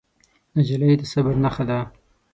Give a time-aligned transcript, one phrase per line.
[0.55, 1.79] نجلۍ د صبر نښه ده.